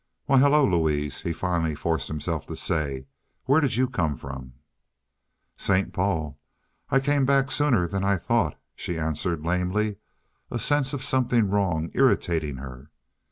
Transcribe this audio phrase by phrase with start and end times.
[0.25, 3.05] "Why, hello, Louise," he finally forced himself to say.
[3.45, 4.53] "Where did you come from?"
[5.57, 5.93] "St.
[5.93, 6.39] Paul.
[6.89, 9.97] I came back sooner than I thought," she answered lamely,
[10.49, 12.89] a sense of something wrong irritating her.